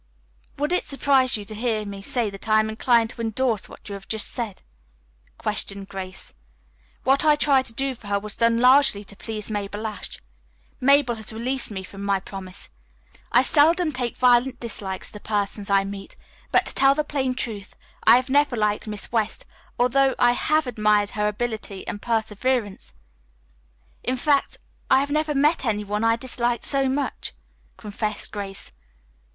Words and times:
"Would 0.57 0.73
it 0.73 0.83
surprise 0.83 1.37
you 1.37 1.45
to 1.45 1.53
hear 1.53 1.85
me 1.85 2.01
say 2.01 2.31
that 2.31 2.49
I 2.49 2.59
am 2.59 2.71
inclined 2.71 3.11
to 3.11 3.21
endorse 3.21 3.69
what 3.69 3.87
you 3.87 3.93
have 3.93 4.07
just 4.07 4.25
said?" 4.29 4.63
questioned 5.37 5.89
Grace. 5.89 6.33
"What 7.03 7.23
I 7.23 7.35
tried 7.35 7.65
to 7.65 7.73
do 7.73 7.93
for 7.93 8.07
her 8.07 8.17
was 8.17 8.35
done 8.35 8.59
largely 8.61 9.03
to 9.03 9.15
please 9.15 9.51
Mabel 9.51 9.85
Ashe. 9.85 10.17
Mabel 10.79 11.13
has 11.17 11.31
released 11.31 11.69
me 11.69 11.83
from 11.83 12.01
my 12.03 12.19
promise. 12.19 12.67
I 13.31 13.43
seldom 13.43 13.91
take 13.91 14.17
violent 14.17 14.59
dislikes 14.59 15.11
to 15.11 15.19
persons 15.19 15.69
I 15.69 15.83
meet, 15.83 16.15
but, 16.51 16.65
to 16.65 16.73
tell 16.73 16.95
the 16.95 17.03
plain 17.03 17.35
truth, 17.35 17.75
I 18.03 18.15
have 18.15 18.27
never 18.27 18.55
liked 18.57 18.87
Miss 18.87 19.11
West, 19.11 19.45
although 19.77 20.15
I 20.17 20.31
have 20.31 20.65
admired 20.65 21.11
her 21.11 21.27
ability 21.27 21.85
and 21.87 22.01
perseverance. 22.01 22.95
In 24.03 24.17
fact, 24.17 24.57
I 24.89 24.99
have 24.99 25.11
never 25.11 25.35
met 25.35 25.63
any 25.63 25.83
one 25.83 26.03
I 26.03 26.15
disliked 26.15 26.65
so 26.65 26.89
much," 26.89 27.33
confessed 27.77 28.31
Grace. 28.31 28.71